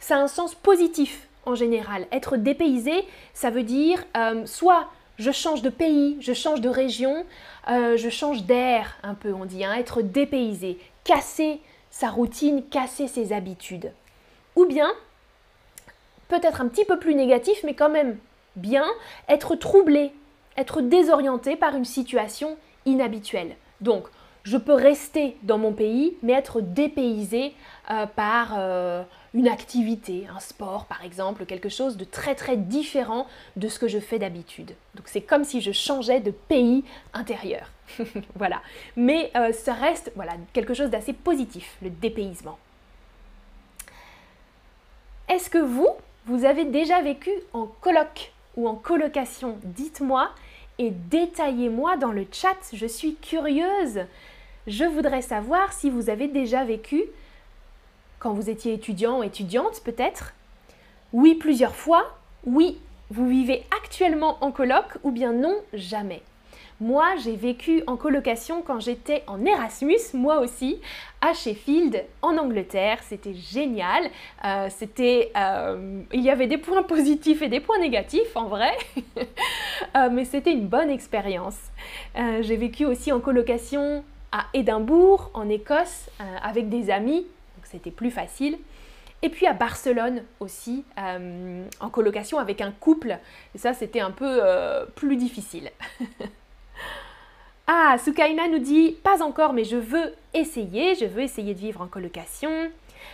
Ça 0.00 0.16
a 0.16 0.20
un 0.20 0.28
sens 0.28 0.54
positif 0.54 1.28
en 1.44 1.54
général. 1.54 2.06
Être 2.12 2.36
dépaysé, 2.36 3.04
ça 3.34 3.50
veut 3.50 3.62
dire 3.62 4.04
euh, 4.16 4.46
soit 4.46 4.88
je 5.18 5.32
change 5.32 5.62
de 5.62 5.70
pays, 5.70 6.16
je 6.20 6.32
change 6.32 6.60
de 6.60 6.68
région, 6.68 7.26
euh, 7.68 7.96
je 7.96 8.08
change 8.08 8.44
d'air 8.44 8.96
un 9.02 9.14
peu, 9.14 9.32
on 9.32 9.44
dit, 9.44 9.64
hein, 9.64 9.74
être 9.74 10.00
dépaysé, 10.00 10.78
casser 11.02 11.60
sa 11.90 12.08
routine, 12.08 12.62
casser 12.70 13.08
ses 13.08 13.32
habitudes. 13.32 13.92
Ou 14.54 14.66
bien, 14.66 14.90
peut-être 16.28 16.60
un 16.60 16.68
petit 16.68 16.84
peu 16.84 16.98
plus 16.98 17.16
négatif, 17.16 17.58
mais 17.64 17.74
quand 17.74 17.88
même 17.88 18.18
bien 18.58 18.86
être 19.28 19.54
troublé, 19.54 20.12
être 20.56 20.80
désorienté 20.80 21.56
par 21.56 21.74
une 21.74 21.84
situation 21.84 22.56
inhabituelle. 22.86 23.56
Donc, 23.80 24.08
je 24.44 24.56
peux 24.56 24.72
rester 24.72 25.36
dans 25.42 25.58
mon 25.58 25.72
pays, 25.72 26.16
mais 26.22 26.32
être 26.32 26.60
dépaysé 26.60 27.54
euh, 27.90 28.06
par 28.06 28.54
euh, 28.56 29.02
une 29.34 29.46
activité, 29.46 30.26
un 30.34 30.40
sport 30.40 30.86
par 30.86 31.04
exemple, 31.04 31.44
quelque 31.44 31.68
chose 31.68 31.98
de 31.98 32.04
très 32.04 32.34
très 32.34 32.56
différent 32.56 33.26
de 33.56 33.68
ce 33.68 33.78
que 33.78 33.88
je 33.88 33.98
fais 33.98 34.18
d'habitude. 34.18 34.74
Donc 34.94 35.06
c'est 35.06 35.20
comme 35.20 35.44
si 35.44 35.60
je 35.60 35.72
changeais 35.72 36.20
de 36.20 36.30
pays 36.30 36.84
intérieur. 37.12 37.70
voilà. 38.36 38.62
Mais 38.96 39.30
euh, 39.36 39.52
ça 39.52 39.74
reste 39.74 40.12
voilà, 40.16 40.32
quelque 40.54 40.72
chose 40.72 40.88
d'assez 40.88 41.12
positif, 41.12 41.76
le 41.82 41.90
dépaysement. 41.90 42.58
Est-ce 45.28 45.50
que 45.50 45.58
vous, 45.58 45.90
vous 46.24 46.46
avez 46.46 46.64
déjà 46.64 47.02
vécu 47.02 47.30
en 47.52 47.66
coloc 47.66 48.32
ou 48.56 48.68
en 48.68 48.74
colocation 48.74 49.58
Dites-moi 49.64 50.30
et 50.78 50.90
détaillez-moi 50.90 51.96
dans 51.96 52.12
le 52.12 52.26
chat, 52.30 52.56
je 52.72 52.86
suis 52.86 53.16
curieuse. 53.16 54.00
Je 54.66 54.84
voudrais 54.84 55.22
savoir 55.22 55.72
si 55.72 55.90
vous 55.90 56.10
avez 56.10 56.28
déjà 56.28 56.64
vécu, 56.64 57.02
quand 58.18 58.32
vous 58.32 58.50
étiez 58.50 58.74
étudiant 58.74 59.20
ou 59.20 59.22
étudiante 59.22 59.80
peut-être, 59.84 60.34
oui 61.12 61.34
plusieurs 61.34 61.74
fois, 61.74 62.18
oui, 62.44 62.78
vous 63.10 63.28
vivez 63.28 63.64
actuellement 63.76 64.38
en 64.40 64.52
coloc 64.52 64.84
ou 65.02 65.10
bien 65.10 65.32
non, 65.32 65.56
jamais. 65.72 66.22
Moi, 66.80 67.16
j'ai 67.24 67.34
vécu 67.34 67.82
en 67.88 67.96
colocation 67.96 68.62
quand 68.62 68.78
j'étais 68.78 69.24
en 69.26 69.44
Erasmus, 69.44 69.98
moi 70.14 70.38
aussi, 70.38 70.80
à 71.20 71.34
Sheffield, 71.34 72.04
en 72.22 72.38
Angleterre. 72.38 73.00
C'était 73.02 73.34
génial. 73.34 74.04
Euh, 74.44 74.68
c'était, 74.70 75.32
euh, 75.36 76.02
il 76.12 76.20
y 76.20 76.30
avait 76.30 76.46
des 76.46 76.58
points 76.58 76.84
positifs 76.84 77.42
et 77.42 77.48
des 77.48 77.58
points 77.58 77.80
négatifs, 77.80 78.36
en 78.36 78.46
vrai. 78.46 78.70
Euh, 79.96 80.10
mais 80.12 80.24
c'était 80.24 80.52
une 80.52 80.66
bonne 80.66 80.90
expérience. 80.90 81.56
j'ai 82.16 82.56
vécu 82.56 82.84
aussi 82.84 83.12
en 83.12 83.20
colocation 83.20 84.04
à 84.32 84.44
Édimbourg, 84.52 85.30
en 85.34 85.48
Écosse, 85.48 86.10
avec 86.42 86.68
des 86.68 86.90
amis. 86.90 87.20
Donc 87.56 87.64
c'était 87.64 87.92
plus 87.92 88.10
facile. 88.10 88.58
Et 89.22 89.28
puis 89.28 89.46
à 89.46 89.52
Barcelone 89.54 90.24
aussi, 90.40 90.84
en 90.96 91.88
colocation 91.90 92.38
avec 92.38 92.60
un 92.60 92.72
couple. 92.72 93.18
Et 93.54 93.58
ça, 93.58 93.72
c'était 93.72 94.00
un 94.00 94.10
peu 94.10 94.40
plus 94.94 95.16
difficile. 95.16 95.70
Ah, 97.70 97.96
Sukaina 98.02 98.48
nous 98.48 98.60
dit 98.60 98.96
Pas 99.02 99.22
encore, 99.22 99.52
mais 99.52 99.64
je 99.64 99.76
veux 99.76 100.14
essayer, 100.32 100.94
je 100.94 101.04
veux 101.04 101.20
essayer 101.20 101.52
de 101.52 101.58
vivre 101.58 101.82
en 101.82 101.86
colocation. 101.86 102.70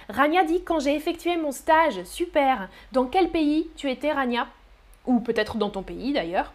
Rania 0.08 0.44
dit 0.44 0.62
Quand 0.62 0.78
j'ai 0.78 0.94
effectué 0.94 1.36
mon 1.36 1.50
stage, 1.50 2.04
super. 2.04 2.68
Dans 2.92 3.06
quel 3.06 3.30
pays 3.30 3.68
tu 3.74 3.90
étais, 3.90 4.12
Rania? 4.12 4.46
Ou 5.06 5.18
peut-être 5.18 5.56
dans 5.56 5.70
ton 5.70 5.82
pays 5.82 6.12
d'ailleurs. 6.12 6.52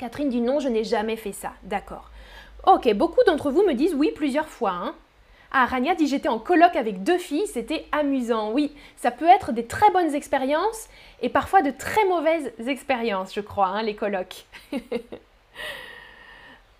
Catherine 0.00 0.28
dit 0.28 0.40
Non, 0.40 0.58
je 0.58 0.68
n'ai 0.68 0.82
jamais 0.82 1.14
fait 1.14 1.30
ça. 1.30 1.52
D'accord. 1.62 2.10
Ok, 2.66 2.92
beaucoup 2.94 3.22
d'entre 3.28 3.52
vous 3.52 3.62
me 3.62 3.74
disent 3.74 3.94
oui 3.94 4.10
plusieurs 4.12 4.48
fois. 4.48 4.72
Hein. 4.72 4.96
Ah, 5.52 5.66
Rania 5.66 5.94
dit 5.94 6.08
J'étais 6.08 6.28
en 6.28 6.40
coloc 6.40 6.74
avec 6.74 7.04
deux 7.04 7.18
filles, 7.18 7.46
c'était 7.46 7.86
amusant. 7.92 8.50
Oui, 8.50 8.74
ça 8.96 9.12
peut 9.12 9.28
être 9.28 9.52
des 9.52 9.66
très 9.66 9.88
bonnes 9.92 10.16
expériences 10.16 10.88
et 11.22 11.28
parfois 11.28 11.62
de 11.62 11.70
très 11.70 12.04
mauvaises 12.06 12.50
expériences, 12.66 13.32
je 13.32 13.40
crois, 13.40 13.68
hein, 13.68 13.82
les 13.84 13.94
colocs. 13.94 14.46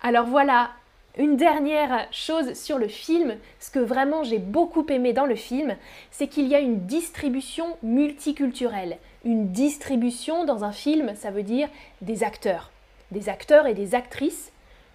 Alors 0.07 0.27
voilà, 0.27 0.69
une 1.17 1.35
dernière 1.35 2.05
chose 2.11 2.53
sur 2.53 2.77
le 2.77 2.87
film, 2.87 3.37
ce 3.59 3.71
que 3.71 3.79
vraiment 3.79 4.21
j'ai 4.21 4.37
beaucoup 4.37 4.85
aimé 4.89 5.13
dans 5.13 5.25
le 5.25 5.33
film, 5.33 5.75
c'est 6.11 6.27
qu'il 6.27 6.47
y 6.47 6.53
a 6.53 6.59
une 6.59 6.85
distribution 6.85 7.75
multiculturelle. 7.81 8.99
Une 9.23 9.51
distribution 9.51 10.45
dans 10.45 10.63
un 10.63 10.71
film, 10.71 11.15
ça 11.15 11.31
veut 11.31 11.41
dire 11.41 11.69
des 12.01 12.23
acteurs. 12.23 12.69
Des 13.09 13.29
acteurs 13.29 13.65
et 13.65 13.73
des 13.73 13.95
actrices 13.95 14.51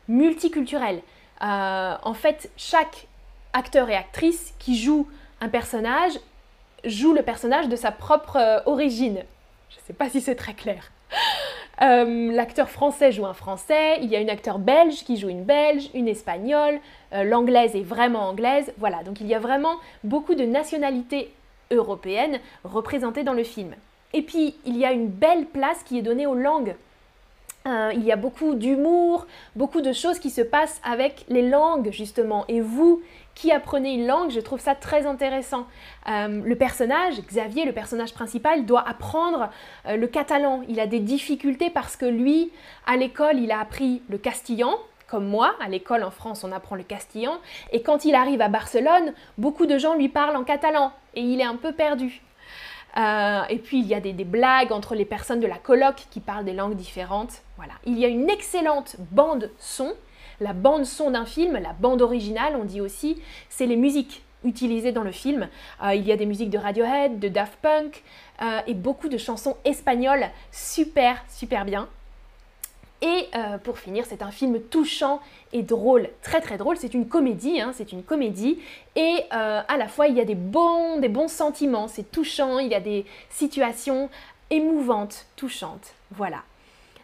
multiculturels. 0.06 1.02
Euh, 1.42 1.94
en 2.00 2.14
fait, 2.14 2.48
chaque 2.56 3.08
acteur 3.52 3.90
et 3.90 3.96
actrice 3.96 4.54
qui 4.60 4.78
joue 4.78 5.08
un 5.40 5.48
personnage 5.48 6.20
joue 6.84 7.14
le 7.14 7.22
personnage 7.22 7.68
de 7.68 7.74
sa 7.74 7.90
propre 7.90 8.36
euh, 8.36 8.60
origine. 8.64 9.24
Je 9.70 9.76
ne 9.76 9.80
sais 9.88 9.92
pas 9.92 10.08
si 10.08 10.20
c'est 10.20 10.36
très 10.36 10.54
clair. 10.54 10.92
Euh, 11.82 12.32
l'acteur 12.32 12.68
français 12.68 13.10
joue 13.10 13.24
un 13.24 13.32
français, 13.32 13.98
il 14.02 14.10
y 14.10 14.16
a 14.16 14.20
une 14.20 14.28
acteur 14.28 14.58
belge 14.58 15.02
qui 15.04 15.16
joue 15.16 15.30
une 15.30 15.44
belge, 15.44 15.88
une 15.94 16.08
espagnole, 16.08 16.78
euh, 17.14 17.24
l'anglaise 17.24 17.74
est 17.74 17.82
vraiment 17.82 18.28
anglaise. 18.28 18.72
Voilà, 18.76 19.02
donc 19.02 19.20
il 19.20 19.26
y 19.26 19.34
a 19.34 19.38
vraiment 19.38 19.76
beaucoup 20.04 20.34
de 20.34 20.44
nationalités 20.44 21.32
européennes 21.70 22.38
représentées 22.64 23.22
dans 23.22 23.32
le 23.32 23.44
film. 23.44 23.74
Et 24.12 24.22
puis, 24.22 24.56
il 24.66 24.76
y 24.76 24.84
a 24.84 24.92
une 24.92 25.08
belle 25.08 25.46
place 25.46 25.82
qui 25.84 25.98
est 25.98 26.02
donnée 26.02 26.26
aux 26.26 26.34
langues. 26.34 26.74
Euh, 27.66 27.92
il 27.94 28.04
y 28.04 28.12
a 28.12 28.16
beaucoup 28.16 28.54
d'humour, 28.54 29.26
beaucoup 29.54 29.82
de 29.82 29.92
choses 29.92 30.18
qui 30.18 30.30
se 30.30 30.40
passent 30.40 30.80
avec 30.82 31.24
les 31.28 31.48
langues 31.48 31.90
justement. 31.92 32.44
Et 32.48 32.60
vous 32.60 33.02
qui 33.40 33.52
apprenez 33.52 33.94
une 33.94 34.06
langue, 34.06 34.30
je 34.30 34.40
trouve 34.40 34.60
ça 34.60 34.74
très 34.74 35.06
intéressant. 35.06 35.66
Euh, 36.10 36.42
le 36.44 36.56
personnage, 36.56 37.14
Xavier, 37.22 37.64
le 37.64 37.72
personnage 37.72 38.12
principal, 38.12 38.66
doit 38.66 38.86
apprendre 38.86 39.48
euh, 39.86 39.96
le 39.96 40.06
catalan. 40.06 40.60
Il 40.68 40.78
a 40.78 40.86
des 40.86 41.00
difficultés 41.00 41.70
parce 41.70 41.96
que 41.96 42.04
lui, 42.04 42.52
à 42.86 42.98
l'école, 42.98 43.38
il 43.38 43.50
a 43.50 43.58
appris 43.58 44.02
le 44.10 44.18
castillan. 44.18 44.74
Comme 45.08 45.26
moi, 45.26 45.54
à 45.64 45.70
l'école 45.70 46.04
en 46.04 46.10
France, 46.10 46.44
on 46.44 46.52
apprend 46.52 46.76
le 46.76 46.82
castillan. 46.82 47.38
Et 47.72 47.80
quand 47.80 48.04
il 48.04 48.14
arrive 48.14 48.42
à 48.42 48.48
Barcelone, 48.48 49.14
beaucoup 49.38 49.64
de 49.64 49.78
gens 49.78 49.94
lui 49.94 50.10
parlent 50.10 50.36
en 50.36 50.44
catalan. 50.44 50.92
Et 51.14 51.22
il 51.22 51.40
est 51.40 51.44
un 51.44 51.56
peu 51.56 51.72
perdu. 51.72 52.20
Euh, 52.98 53.42
et 53.48 53.58
puis 53.58 53.78
il 53.78 53.86
y 53.86 53.94
a 53.94 54.00
des, 54.00 54.12
blagues 54.12 54.70
entre 54.70 54.94
les 54.94 55.06
personnes 55.06 55.40
de 55.40 55.46
la 55.46 55.56
coloc 55.56 55.94
qui 56.10 56.20
parlent 56.20 56.44
des 56.44 56.52
langues 56.52 56.76
différentes. 56.76 57.40
Voilà. 57.56 57.72
Il 57.86 57.98
y 57.98 58.04
a 58.04 58.08
une 58.08 58.28
excellente 58.28 58.96
bande 58.98 59.50
son. 59.58 59.94
La 60.40 60.52
bande 60.52 60.84
son 60.84 61.10
d'un 61.10 61.26
film, 61.26 61.58
la 61.58 61.72
bande 61.72 62.02
originale, 62.02 62.56
on 62.60 62.64
dit 62.64 62.80
aussi, 62.80 63.20
c'est 63.48 63.66
les 63.66 63.76
musiques 63.76 64.22
utilisées 64.44 64.92
dans 64.92 65.02
le 65.02 65.12
film. 65.12 65.48
Euh, 65.82 65.94
il 65.94 66.06
y 66.06 66.12
a 66.12 66.16
des 66.16 66.26
musiques 66.26 66.50
de 66.50 66.58
Radiohead, 66.58 67.18
de 67.18 67.28
Daft 67.28 67.56
Punk 67.60 68.02
euh, 68.42 68.60
et 68.66 68.74
beaucoup 68.74 69.08
de 69.08 69.18
chansons 69.18 69.56
espagnoles 69.64 70.26
super 70.52 71.22
super 71.28 71.64
bien. 71.64 71.88
Et 73.02 73.28
euh, 73.34 73.56
pour 73.56 73.78
finir, 73.78 74.04
c'est 74.06 74.20
un 74.20 74.30
film 74.30 74.60
touchant 74.60 75.20
et 75.54 75.62
drôle, 75.62 76.10
très 76.22 76.42
très 76.42 76.58
drôle. 76.58 76.76
C'est 76.76 76.92
une 76.92 77.08
comédie, 77.08 77.58
hein, 77.58 77.72
c'est 77.74 77.92
une 77.92 78.02
comédie. 78.02 78.58
Et 78.94 79.24
à 79.30 79.76
la 79.78 79.88
fois, 79.88 80.06
il 80.08 80.16
y 80.16 80.20
a 80.20 80.26
des 80.26 80.34
bons, 80.34 80.98
des 80.98 81.08
bons 81.08 81.28
sentiments, 81.28 81.88
c'est 81.88 82.10
touchant, 82.10 82.58
il 82.58 82.68
y 82.68 82.74
a 82.74 82.80
des 82.80 83.06
situations 83.30 84.10
émouvantes, 84.50 85.24
touchantes. 85.36 85.94
Voilà. 86.10 86.42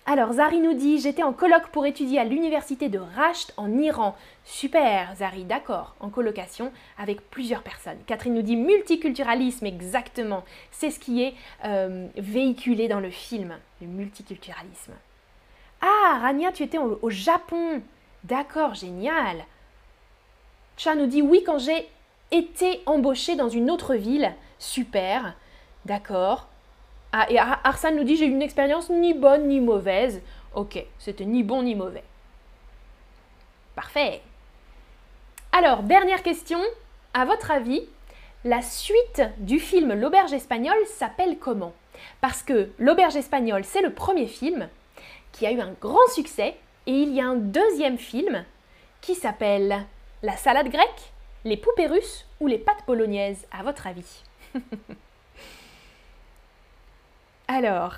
Alors, 0.09 0.35
Zari 0.35 0.61
nous 0.61 0.73
dit 0.73 1.01
J'étais 1.01 1.25
en 1.25 1.33
colloque 1.33 1.67
pour 1.69 1.85
étudier 1.85 2.21
à 2.21 2.25
l'université 2.25 2.89
de 2.89 3.01
Rasht 3.01 3.53
en 3.57 3.77
Iran. 3.77 4.15
Super, 4.45 5.13
Zari, 5.17 5.43
d'accord, 5.43 5.97
en 5.99 6.11
colocation 6.11 6.73
avec 6.97 7.29
plusieurs 7.29 7.63
personnes. 7.63 7.99
Catherine 8.07 8.35
nous 8.35 8.43
dit 8.43 8.55
Multiculturalisme, 8.55 9.67
exactement. 9.67 10.45
C'est 10.71 10.93
ce 10.93 11.01
qui 11.01 11.25
est 11.25 11.35
euh, 11.65 12.07
véhiculé 12.17 12.87
dans 12.87 13.01
le 13.01 13.11
film, 13.11 13.57
le 13.81 13.89
multiculturalisme. 13.89 14.93
Ah, 15.81 16.19
Rania, 16.21 16.53
tu 16.53 16.63
étais 16.63 16.79
au, 16.79 17.11
Japon. 17.11 17.83
D'accord, 18.23 18.75
génial. 18.75 19.45
Cha 20.77 20.95
nous 20.95 21.07
dit 21.07 21.23
oui 21.23 21.43
quand 21.45 21.59
j'ai 21.59 21.89
été 22.31 22.81
embauchée 22.87 23.35
dans 23.35 23.49
une 23.49 23.73
autre 23.73 23.97
ville. 23.97 24.33
Super. 24.61 25.35
D'accord. 25.85 26.47
Ah, 27.19 27.25
et 27.31 27.39
Arsène 27.39 27.97
nous 27.97 28.05
dit 28.05 28.15
j'ai 28.17 28.27
eu 28.27 28.31
une 28.31 28.43
expérience 28.43 28.91
ni 28.91 29.15
bonne 29.15 29.49
ni 29.49 29.59
mauvaise. 29.59 30.21
Ok, 30.55 30.85
c'était 30.99 31.25
ni 31.25 31.43
bon 31.43 31.63
ni 31.63 31.75
mauvais. 31.75 32.05
Parfait. 33.75 34.21
Alors, 35.51 35.83
dernière 35.83 36.23
question. 36.23 36.59
À 37.15 37.25
votre 37.25 37.51
avis, 37.51 37.89
la 38.45 38.61
suite 38.61 39.23
du 39.39 39.59
film 39.59 39.95
L'auberge 39.95 40.35
espagnole 40.35 40.77
s'appelle 40.85 41.39
comment? 41.39 41.73
Parce 42.21 42.43
que 42.43 42.69
L'auberge 42.79 43.17
espagnole, 43.17 43.65
c'est 43.65 43.81
le 43.81 43.95
premier 43.95 44.27
film 44.27 44.69
qui 45.33 45.47
a 45.47 45.53
eu 45.53 45.61
un 45.61 45.73
grand 45.81 46.07
succès. 46.15 46.55
Et 46.87 46.93
il 46.93 47.15
y 47.15 47.23
a 47.23 47.27
un 47.27 47.37
deuxième 47.37 47.97
film 47.97 48.45
qui 49.01 49.15
s'appelle 49.15 49.87
La 50.23 50.37
salade 50.37 50.69
grecque, 50.69 51.13
les 51.45 51.57
poupées 51.57 51.87
russes 51.87 52.27
ou 52.41 52.47
les 52.47 52.59
pâtes 52.59 52.85
bolognaises, 52.87 53.47
à 53.59 53.63
votre 53.63 53.87
avis? 53.87 54.23
Alors, 57.49 57.95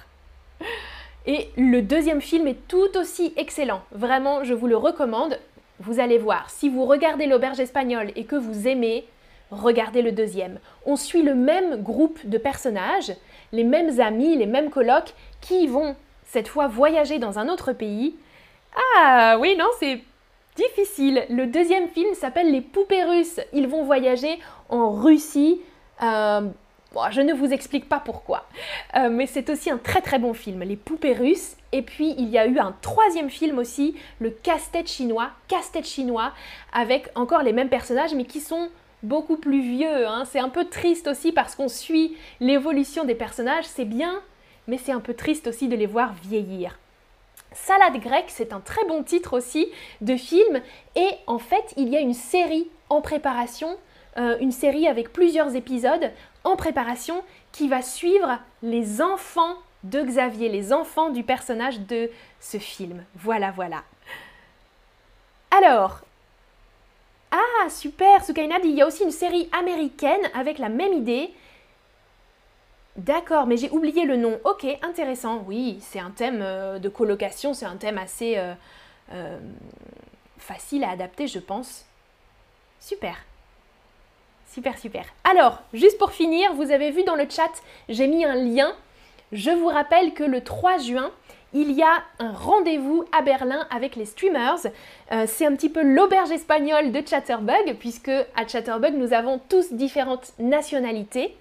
et 1.26 1.50
le 1.56 1.82
deuxième 1.82 2.20
film 2.20 2.46
est 2.46 2.68
tout 2.68 2.96
aussi 2.96 3.32
excellent. 3.36 3.82
Vraiment, 3.92 4.44
je 4.44 4.54
vous 4.54 4.66
le 4.66 4.76
recommande. 4.76 5.38
Vous 5.80 6.00
allez 6.00 6.18
voir, 6.18 6.48
si 6.50 6.68
vous 6.68 6.84
regardez 6.84 7.26
l'auberge 7.26 7.60
espagnole 7.60 8.12
et 8.16 8.24
que 8.24 8.34
vous 8.34 8.66
aimez, 8.66 9.06
regardez 9.50 10.02
le 10.02 10.12
deuxième. 10.12 10.58
On 10.86 10.96
suit 10.96 11.22
le 11.22 11.34
même 11.34 11.82
groupe 11.82 12.18
de 12.24 12.38
personnages, 12.38 13.12
les 13.52 13.64
mêmes 13.64 14.00
amis, 14.00 14.36
les 14.36 14.46
mêmes 14.46 14.70
colocs 14.70 15.14
qui 15.40 15.66
vont 15.66 15.96
cette 16.24 16.48
fois 16.48 16.66
voyager 16.66 17.18
dans 17.18 17.38
un 17.38 17.48
autre 17.48 17.72
pays. 17.72 18.16
Ah 18.96 19.36
oui, 19.40 19.54
non, 19.56 19.68
c'est 19.78 20.00
difficile. 20.56 21.24
Le 21.30 21.46
deuxième 21.46 21.88
film 21.88 22.14
s'appelle 22.14 22.50
Les 22.50 22.60
poupées 22.60 23.04
russes. 23.04 23.40
Ils 23.52 23.68
vont 23.68 23.84
voyager 23.84 24.38
en 24.68 24.90
Russie. 24.90 25.60
Euh, 26.02 26.48
je 27.10 27.20
ne 27.20 27.32
vous 27.32 27.52
explique 27.52 27.88
pas 27.88 28.00
pourquoi. 28.00 28.46
Euh, 28.96 29.10
mais 29.10 29.26
c'est 29.26 29.50
aussi 29.50 29.70
un 29.70 29.78
très 29.78 30.00
très 30.00 30.18
bon 30.18 30.34
film, 30.34 30.62
Les 30.62 30.76
poupées 30.76 31.12
russes. 31.12 31.56
Et 31.72 31.82
puis 31.82 32.14
il 32.18 32.28
y 32.28 32.38
a 32.38 32.46
eu 32.46 32.58
un 32.58 32.74
troisième 32.80 33.30
film 33.30 33.58
aussi, 33.58 33.94
Le 34.20 34.30
casse-tête 34.30 34.88
chinois. 34.88 35.30
Casse-tête 35.48 35.86
chinois, 35.86 36.32
avec 36.72 37.10
encore 37.14 37.42
les 37.42 37.52
mêmes 37.52 37.68
personnages, 37.68 38.14
mais 38.14 38.24
qui 38.24 38.40
sont 38.40 38.68
beaucoup 39.02 39.36
plus 39.36 39.60
vieux. 39.60 40.06
Hein. 40.06 40.24
C'est 40.24 40.40
un 40.40 40.48
peu 40.48 40.64
triste 40.64 41.06
aussi 41.08 41.32
parce 41.32 41.54
qu'on 41.54 41.68
suit 41.68 42.16
l'évolution 42.40 43.04
des 43.04 43.14
personnages. 43.14 43.64
C'est 43.64 43.84
bien, 43.84 44.20
mais 44.66 44.78
c'est 44.78 44.92
un 44.92 45.00
peu 45.00 45.14
triste 45.14 45.46
aussi 45.46 45.68
de 45.68 45.76
les 45.76 45.86
voir 45.86 46.14
vieillir. 46.22 46.78
Salade 47.52 48.00
grecque, 48.00 48.28
c'est 48.28 48.52
un 48.52 48.60
très 48.60 48.84
bon 48.86 49.02
titre 49.02 49.36
aussi 49.36 49.68
de 50.00 50.16
film 50.16 50.60
et 50.94 51.08
en 51.26 51.38
fait 51.38 51.72
il 51.76 51.88
y 51.88 51.96
a 51.96 52.00
une 52.00 52.12
série 52.12 52.68
en 52.90 53.00
préparation, 53.00 53.78
euh, 54.18 54.36
une 54.40 54.52
série 54.52 54.86
avec 54.86 55.12
plusieurs 55.12 55.56
épisodes 55.56 56.10
en 56.48 56.56
préparation 56.56 57.22
qui 57.52 57.68
va 57.68 57.82
suivre 57.82 58.38
les 58.62 59.02
enfants 59.02 59.54
de 59.84 60.02
Xavier, 60.02 60.48
les 60.48 60.72
enfants 60.72 61.10
du 61.10 61.22
personnage 61.22 61.80
de 61.80 62.10
ce 62.40 62.58
film. 62.58 63.04
Voilà, 63.14 63.50
voilà. 63.52 63.84
Alors, 65.50 66.00
ah 67.30 67.68
super, 67.68 68.24
Sukaina 68.24 68.58
dit 68.60 68.68
il 68.68 68.76
y 68.76 68.82
a 68.82 68.86
aussi 68.86 69.04
une 69.04 69.10
série 69.10 69.48
américaine 69.52 70.20
avec 70.34 70.58
la 70.58 70.68
même 70.68 70.92
idée. 70.92 71.30
D'accord, 72.96 73.46
mais 73.46 73.56
j'ai 73.56 73.70
oublié 73.70 74.04
le 74.04 74.16
nom. 74.16 74.40
Ok, 74.44 74.66
intéressant. 74.82 75.44
Oui, 75.46 75.78
c'est 75.80 76.00
un 76.00 76.10
thème 76.10 76.40
euh, 76.42 76.78
de 76.80 76.88
colocation, 76.88 77.54
c'est 77.54 77.66
un 77.66 77.76
thème 77.76 77.96
assez 77.98 78.36
euh, 78.36 78.54
euh, 79.12 79.38
facile 80.38 80.82
à 80.82 80.90
adapter, 80.90 81.28
je 81.28 81.38
pense. 81.38 81.84
Super. 82.80 83.16
Super, 84.52 84.78
super. 84.78 85.04
Alors, 85.24 85.62
juste 85.74 85.98
pour 85.98 86.12
finir, 86.12 86.54
vous 86.54 86.70
avez 86.70 86.90
vu 86.90 87.04
dans 87.04 87.14
le 87.14 87.26
chat, 87.28 87.52
j'ai 87.88 88.06
mis 88.06 88.24
un 88.24 88.34
lien. 88.34 88.72
Je 89.30 89.50
vous 89.50 89.66
rappelle 89.66 90.14
que 90.14 90.24
le 90.24 90.42
3 90.42 90.78
juin, 90.78 91.10
il 91.52 91.72
y 91.72 91.82
a 91.82 92.02
un 92.18 92.32
rendez-vous 92.32 93.04
à 93.16 93.22
Berlin 93.22 93.66
avec 93.70 93.94
les 93.94 94.06
streamers. 94.06 94.66
Euh, 95.12 95.24
c'est 95.26 95.46
un 95.46 95.54
petit 95.54 95.68
peu 95.68 95.82
l'auberge 95.82 96.30
espagnole 96.30 96.92
de 96.92 97.02
Chatterbug, 97.06 97.76
puisque 97.78 98.08
à 98.08 98.46
Chatterbug, 98.46 98.94
nous 98.94 99.12
avons 99.12 99.38
tous 99.48 99.72
différentes 99.72 100.32
nationalités. 100.38 101.34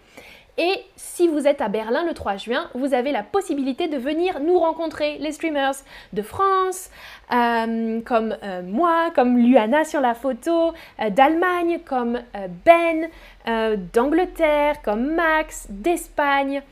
Et 0.58 0.84
si 0.96 1.28
vous 1.28 1.48
êtes 1.48 1.62
à 1.62 1.68
Berlin 1.68 2.04
le 2.06 2.14
3 2.14 2.38
juin, 2.38 2.70
vous 2.74 2.94
avez 2.94 3.12
la 3.12 3.22
possibilité 3.22 3.88
de 3.88 3.98
venir 3.98 4.40
nous 4.40 4.58
rencontrer, 4.58 5.18
les 5.20 5.32
streamers 5.32 5.76
de 6.14 6.22
France, 6.22 6.90
euh, 7.32 8.02
comme 8.02 8.36
euh, 8.44 8.64
moi, 8.64 9.12
comme 9.14 9.38
Luana 9.38 9.86
sur 9.86 10.02
la 10.02 10.16
photo, 10.16 10.74
d'Allemagne, 11.12 11.80
comme 11.86 12.20
Ben, 12.66 13.08
d'Angleterre, 13.94 14.82
comme 14.82 15.14
Max, 15.14 15.68
d'Espagne. 15.70 16.64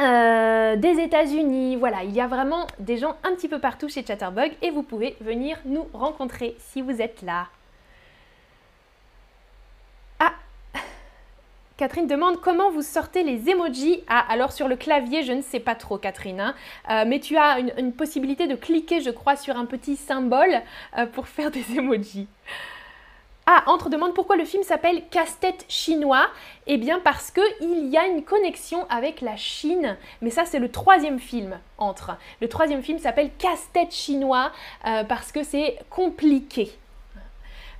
Euh, 0.00 0.74
des 0.76 1.00
États-Unis, 1.00 1.76
voilà, 1.76 2.02
il 2.02 2.12
y 2.12 2.20
a 2.20 2.26
vraiment 2.26 2.66
des 2.78 2.96
gens 2.96 3.14
un 3.22 3.34
petit 3.34 3.48
peu 3.48 3.60
partout 3.60 3.88
chez 3.88 4.04
Chatterbug 4.04 4.52
et 4.62 4.70
vous 4.70 4.82
pouvez 4.82 5.16
venir 5.20 5.58
nous 5.64 5.86
rencontrer 5.92 6.56
si 6.58 6.82
vous 6.82 7.00
êtes 7.00 7.22
là. 7.22 7.46
Catherine 11.82 12.06
demande 12.06 12.40
comment 12.40 12.70
vous 12.70 12.82
sortez 12.82 13.24
les 13.24 13.50
emojis. 13.50 14.04
Ah, 14.06 14.24
alors 14.28 14.52
sur 14.52 14.68
le 14.68 14.76
clavier, 14.76 15.24
je 15.24 15.32
ne 15.32 15.42
sais 15.42 15.58
pas 15.58 15.74
trop, 15.74 15.98
Catherine, 15.98 16.38
hein. 16.38 16.54
euh, 16.88 17.02
mais 17.04 17.18
tu 17.18 17.36
as 17.36 17.58
une, 17.58 17.92
possibilité 17.92 18.46
de 18.46 18.54
cliquer, 18.54 19.00
je 19.00 19.10
crois, 19.10 19.34
sur 19.34 19.56
un 19.56 19.64
petit 19.64 19.96
symbole 19.96 20.60
euh, 20.96 21.06
pour 21.06 21.26
faire 21.26 21.50
des 21.50 21.64
emojis. 21.76 22.28
Ah, 23.46 23.64
Entre 23.66 23.90
demande 23.90 24.14
pourquoi 24.14 24.36
le 24.36 24.44
film 24.44 24.62
s'appelle 24.62 25.02
Casse-tête 25.10 25.64
chinois. 25.66 26.28
Eh 26.68 26.76
bien 26.76 27.00
parce 27.00 27.32
qu'il 27.32 27.88
y 27.88 27.96
a 27.96 28.06
une 28.06 28.22
connexion 28.22 28.86
avec 28.88 29.20
la 29.20 29.36
Chine. 29.36 29.96
Mais 30.20 30.30
ça 30.30 30.44
c'est 30.44 30.60
le 30.60 30.70
troisième 30.70 31.18
film 31.18 31.58
Entre. 31.78 32.16
Le 32.40 32.48
troisième 32.48 32.84
film 32.84 33.00
s'appelle 33.00 33.32
Casse-tête 33.38 33.92
chinois 33.92 34.52
euh, 34.86 35.02
parce 35.02 35.32
que 35.32 35.42
c'est 35.42 35.80
compliqué. 35.90 36.70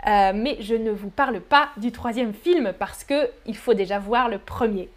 Euh, 0.06 0.32
mais 0.34 0.56
je 0.60 0.74
ne 0.74 0.90
vous 0.90 1.10
parle 1.10 1.40
pas 1.40 1.68
du 1.76 1.92
troisième 1.92 2.34
film 2.34 2.72
parce 2.76 3.04
que 3.04 3.30
il 3.46 3.56
faut 3.56 3.74
déjà 3.74 4.00
voir 4.00 4.28
le 4.28 4.38
premier. 4.38 4.88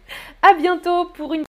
À 0.42 0.54
bientôt 0.54 1.06
pour 1.14 1.32
une 1.32 1.44